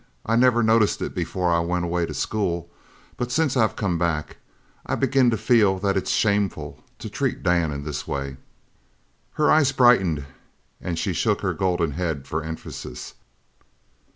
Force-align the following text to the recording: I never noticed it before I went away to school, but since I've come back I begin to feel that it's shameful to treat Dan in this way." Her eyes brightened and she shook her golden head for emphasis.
I 0.25 0.35
never 0.35 0.63
noticed 0.63 0.99
it 1.03 1.13
before 1.13 1.51
I 1.51 1.59
went 1.59 1.85
away 1.85 2.07
to 2.07 2.13
school, 2.15 2.71
but 3.17 3.31
since 3.31 3.55
I've 3.55 3.75
come 3.75 3.99
back 3.99 4.37
I 4.83 4.95
begin 4.95 5.29
to 5.29 5.37
feel 5.37 5.77
that 5.77 5.95
it's 5.95 6.09
shameful 6.09 6.83
to 6.97 7.07
treat 7.07 7.43
Dan 7.43 7.71
in 7.71 7.83
this 7.83 8.07
way." 8.07 8.37
Her 9.33 9.51
eyes 9.51 9.71
brightened 9.71 10.25
and 10.81 10.97
she 10.97 11.13
shook 11.13 11.41
her 11.41 11.53
golden 11.53 11.91
head 11.91 12.25
for 12.25 12.41
emphasis. 12.43 13.13